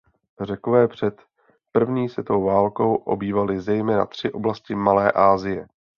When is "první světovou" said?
1.71-2.45